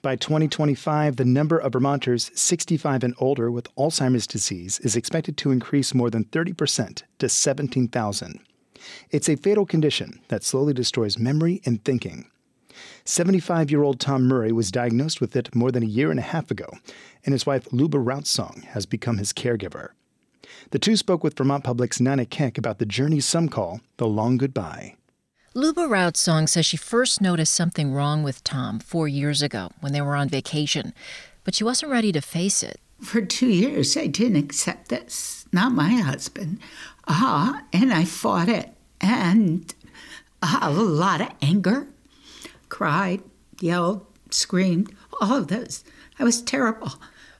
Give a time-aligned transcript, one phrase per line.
[0.00, 5.50] By 2025, the number of Vermonters 65 and older with Alzheimer's disease is expected to
[5.50, 8.40] increase more than 30% to 17,000.
[9.10, 12.30] It's a fatal condition that slowly destroys memory and thinking.
[13.04, 16.30] 75 year old Tom Murray was diagnosed with it more than a year and a
[16.30, 16.68] half ago,
[17.24, 19.88] and his wife Luba Routsong has become his caregiver.
[20.70, 24.36] The two spoke with Vermont Public's Nina Keck about the journey some call the long
[24.36, 24.97] goodbye.
[25.58, 30.00] Luba Routsong says she first noticed something wrong with Tom four years ago when they
[30.00, 30.92] were on vacation,
[31.42, 32.78] but she wasn't ready to face it.
[33.02, 35.46] For two years, I didn't accept this.
[35.50, 36.60] Not my husband.
[37.08, 38.72] Ah, uh, and I fought it.
[39.00, 39.74] And
[40.40, 41.88] uh, a lot of anger.
[42.68, 43.20] Cried,
[43.60, 45.82] yelled, screamed, all of those.
[46.20, 46.92] I was terrible.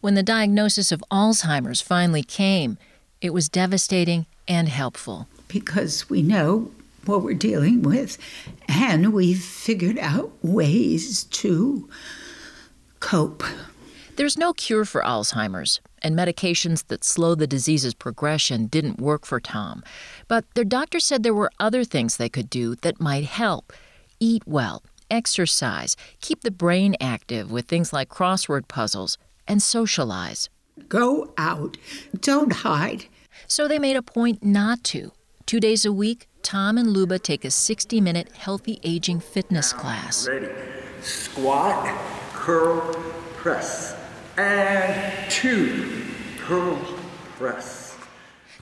[0.00, 2.78] When the diagnosis of Alzheimer's finally came,
[3.20, 5.28] it was devastating and helpful.
[5.48, 6.70] Because we know
[7.08, 8.18] what we're dealing with,
[8.68, 11.88] and we've figured out ways to
[13.00, 13.42] cope.
[14.16, 19.40] There's no cure for Alzheimer's, and medications that slow the disease's progression didn't work for
[19.40, 19.82] Tom.
[20.26, 23.72] But their doctor said there were other things they could do that might help
[24.18, 30.48] eat well, exercise, keep the brain active with things like crossword puzzles, and socialize.
[30.88, 31.76] Go out,
[32.18, 33.06] don't hide.
[33.46, 35.12] So they made a point not to.
[35.44, 40.28] Two days a week, Tom and Luba take a 60 minute healthy aging fitness class.
[40.28, 40.46] Ready.
[41.02, 41.92] Squat,
[42.34, 42.94] curl,
[43.34, 43.96] press.
[44.36, 46.04] And two,
[46.38, 46.78] curl,
[47.36, 47.98] press.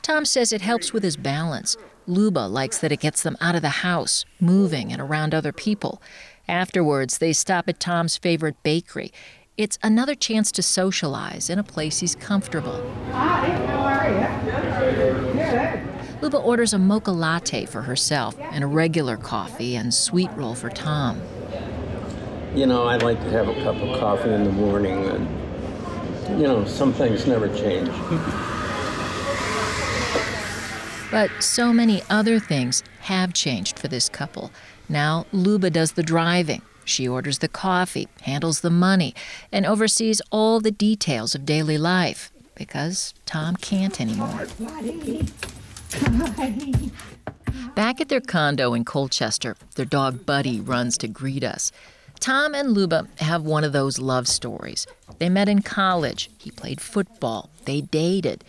[0.00, 1.76] Tom says it helps with his balance.
[2.06, 6.00] Luba likes that it gets them out of the house, moving and around other people.
[6.48, 9.12] Afterwards, they stop at Tom's favorite bakery.
[9.58, 12.82] It's another chance to socialize in a place he's comfortable.
[13.12, 14.63] Ah, Hi, how are you?
[16.25, 20.70] Luba orders a mocha latte for herself and a regular coffee and sweet roll for
[20.70, 21.20] Tom.
[22.55, 26.47] You know, I like to have a cup of coffee in the morning, and, you
[26.47, 27.91] know, some things never change.
[31.10, 34.50] but so many other things have changed for this couple.
[34.88, 36.62] Now, Luba does the driving.
[36.87, 39.15] She orders the coffee, handles the money,
[39.53, 44.47] and oversees all the details of daily life because Tom can't anymore.
[47.75, 51.72] Back at their condo in Colchester, their dog Buddy runs to greet us.
[52.21, 54.87] Tom and Luba have one of those love stories.
[55.19, 56.31] They met in college.
[56.39, 57.50] He played football.
[57.65, 58.45] They dated.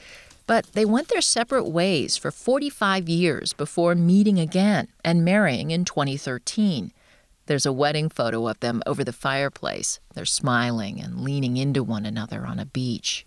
[0.48, 5.86] But they went their separate ways for 45 years before meeting again and marrying in
[5.86, 6.92] 2013.
[7.48, 10.00] There's a wedding photo of them over the fireplace.
[10.14, 13.26] They're smiling and leaning into one another on a beach.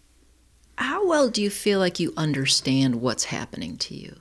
[0.79, 4.15] How well do you feel like you understand what's happening to you?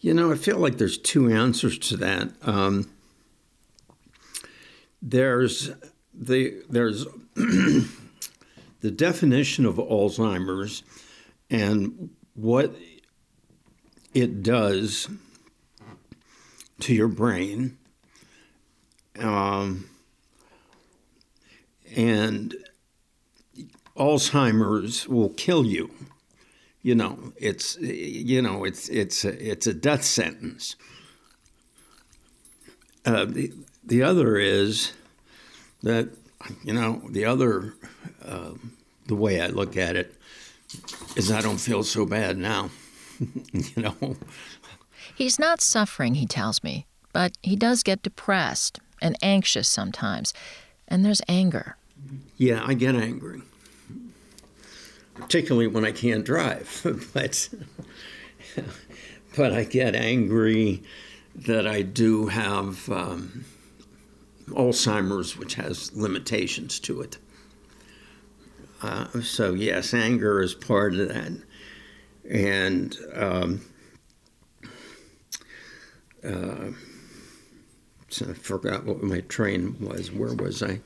[0.00, 2.30] You know, I feel like there's two answers to that.
[2.40, 2.90] Um,
[5.02, 5.72] there's
[6.14, 10.84] the there's the definition of Alzheimer's
[11.50, 12.74] and what
[14.14, 15.06] it does
[16.80, 17.78] to your brain.
[19.18, 19.88] Um,
[21.96, 22.54] and
[23.96, 25.90] Alzheimer's will kill you.
[26.82, 30.76] You know, it's you know it's it's a, it's a death sentence.
[33.04, 33.52] Uh, the
[33.84, 34.92] the other is
[35.82, 36.08] that
[36.64, 37.74] you know the other
[38.24, 38.52] uh,
[39.06, 40.14] the way I look at it
[41.16, 42.70] is I don't feel so bad now.
[43.52, 44.16] you know,
[45.14, 50.32] He's not suffering, he tells me, but he does get depressed and anxious sometimes,
[50.88, 51.76] and there's anger.
[52.36, 53.42] Yeah, I get angry,
[55.14, 56.80] particularly when I can't drive.
[57.12, 57.48] but
[59.36, 60.82] but I get angry
[61.34, 63.44] that I do have um,
[64.48, 67.18] Alzheimer's, which has limitations to it.
[68.82, 71.32] Uh, so yes, anger is part of that,
[72.28, 73.60] and um,
[76.24, 76.72] uh,
[78.20, 80.10] I forgot what my train was.
[80.10, 80.80] Where was I?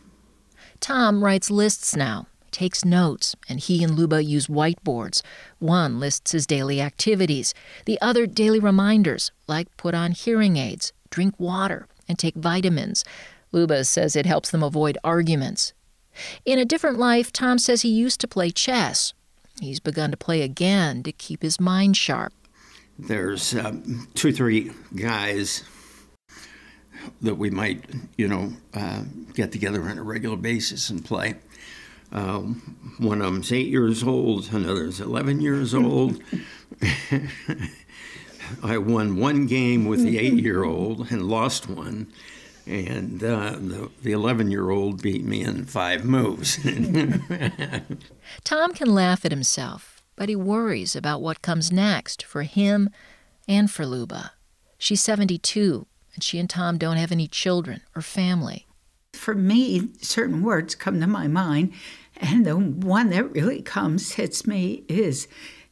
[0.80, 5.22] Tom writes lists now, takes notes, and he and Luba use whiteboards.
[5.58, 7.54] One lists his daily activities,
[7.86, 13.04] the other daily reminders, like put on hearing aids, drink water, and take vitamins.
[13.52, 15.72] Luba says it helps them avoid arguments.
[16.44, 19.14] In a different life, Tom says he used to play chess.
[19.60, 22.32] He's begun to play again to keep his mind sharp
[22.98, 25.64] there's um, two three guys
[27.20, 27.84] that we might,
[28.16, 29.02] you know, uh,
[29.34, 31.34] get together on a regular basis and play.
[32.12, 32.38] Uh,
[32.98, 36.22] one of them's eight years old, another's 11 years old,
[38.62, 42.12] I won one game with the eight year old and lost one.
[42.66, 43.56] And uh,
[44.02, 46.58] the 11 year old beat me in five moves.
[48.44, 52.90] Tom can laugh at himself, but he worries about what comes next for him
[53.48, 54.32] and for Luba.
[54.78, 58.66] She's 72, and she and Tom don't have any children or family.
[59.12, 61.72] For me, certain words come to my mind,
[62.16, 65.28] and the one that really comes, hits me, is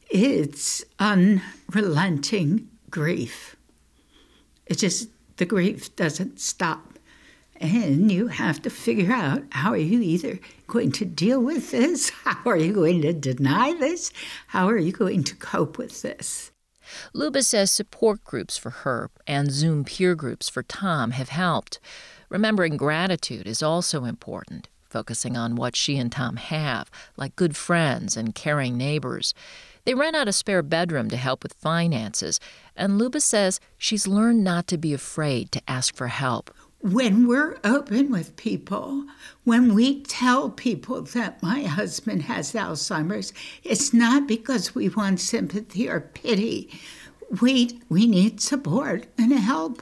[0.09, 3.55] it's unrelenting grief.
[4.65, 6.99] It just, the grief doesn't stop.
[7.57, 12.09] And you have to figure out how are you either going to deal with this?
[12.23, 14.11] How are you going to deny this?
[14.47, 16.51] How are you going to cope with this?
[17.13, 21.79] Luba says support groups for her and Zoom peer groups for Tom have helped.
[22.29, 28.17] Remembering gratitude is also important, focusing on what she and Tom have, like good friends
[28.17, 29.33] and caring neighbors.
[29.85, 32.39] They rent out a spare bedroom to help with finances,
[32.75, 36.51] and Luba says she's learned not to be afraid to ask for help.
[36.83, 39.05] When we're open with people,
[39.45, 43.31] when we tell people that my husband has Alzheimer's,
[43.63, 46.77] it's not because we want sympathy or pity.
[47.41, 49.81] We, we need support and help.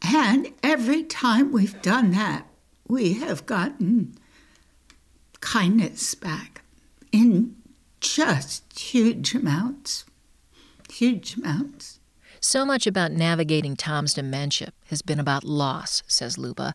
[0.00, 2.46] And every time we've done that,
[2.88, 4.16] we have gotten
[5.42, 6.62] kindness back
[7.12, 7.54] in
[8.00, 10.06] just huge amounts.
[10.90, 11.99] Huge amounts.
[12.42, 16.72] So much about navigating Tom's dementia has been about loss, says Luba,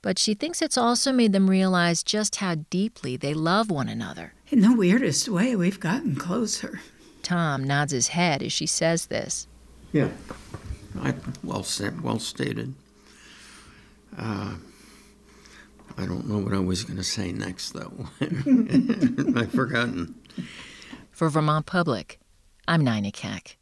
[0.00, 4.32] but she thinks it's also made them realize just how deeply they love one another.
[4.48, 6.80] In the weirdest way, we've gotten closer.
[7.22, 9.46] Tom nods his head as she says this.
[9.92, 10.08] Yeah,
[10.98, 11.14] I,
[11.44, 12.74] well said, well stated.
[14.16, 14.54] Uh,
[15.98, 18.06] I don't know what I was going to say next, though.
[18.20, 20.14] I've forgotten.
[21.10, 22.18] For Vermont Public,
[22.66, 23.58] I'm Nina Keck.